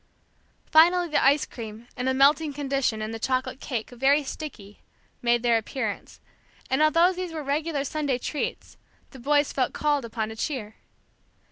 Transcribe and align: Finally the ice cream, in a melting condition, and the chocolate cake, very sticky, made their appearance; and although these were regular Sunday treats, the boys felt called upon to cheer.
Finally 0.65 1.09
the 1.09 1.23
ice 1.23 1.45
cream, 1.45 1.87
in 1.95 2.07
a 2.07 2.13
melting 2.15 2.51
condition, 2.53 3.03
and 3.03 3.13
the 3.13 3.19
chocolate 3.19 3.59
cake, 3.59 3.91
very 3.91 4.23
sticky, 4.23 4.79
made 5.21 5.43
their 5.43 5.59
appearance; 5.59 6.19
and 6.71 6.81
although 6.81 7.13
these 7.13 7.31
were 7.33 7.43
regular 7.43 7.83
Sunday 7.83 8.17
treats, 8.17 8.77
the 9.11 9.19
boys 9.19 9.53
felt 9.53 9.73
called 9.73 10.03
upon 10.03 10.29
to 10.29 10.35
cheer. 10.35 10.73